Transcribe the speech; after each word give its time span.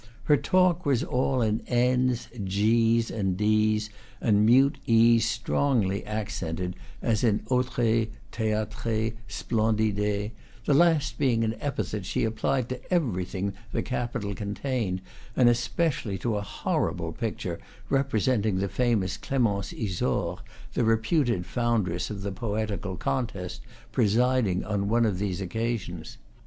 Her 0.23 0.35
talk 0.35 0.83
was 0.83 1.03
all 1.03 1.43
in 1.43 1.59
n's, 1.71 2.27
g's, 2.43 3.11
and 3.11 3.37
d's, 3.37 3.91
and 4.19 4.37
in 4.37 4.45
mute 4.47 4.79
e's 4.87 5.29
strongly 5.29 6.03
accented, 6.07 6.75
as 7.03 7.23
autre, 7.23 8.07
theatre, 8.31 9.11
splendide, 9.27 10.31
the 10.65 10.73
last 10.73 11.19
being 11.19 11.43
an 11.43 11.53
epithet 11.59 12.03
she 12.07 12.23
applied 12.23 12.67
to 12.69 12.91
everything 12.91 13.53
the 13.71 13.83
Capitol 13.83 14.33
contained, 14.33 15.01
and 15.35 15.47
especially 15.49 16.17
to 16.17 16.35
a 16.35 16.41
horrible 16.41 17.11
picture 17.11 17.59
representing 17.91 18.57
the 18.57 18.67
famous 18.67 19.17
Clemence 19.17 19.71
Isaure, 19.71 20.39
the 20.73 20.83
reputed 20.83 21.45
foundress 21.45 22.09
of 22.09 22.23
the 22.23 22.31
poetical 22.31 22.95
contest, 22.97 23.61
presiding 23.91 24.63
on 24.65 24.89
one 24.89 25.05
of 25.05 25.19
these 25.19 25.41
occasions. 25.41 26.17